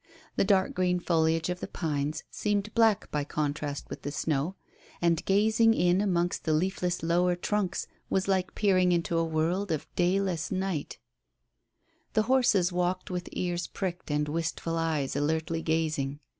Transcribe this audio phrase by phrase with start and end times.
[0.35, 4.55] The dark green foliage of the pines seemed black by contrast with the snow,
[4.99, 9.85] and gazing in amongst the leafless lower trunks was like peering into a world of
[9.95, 10.97] dayless night
[12.13, 16.19] The horses walked with ears pricked and wistful eyes alertly gazing.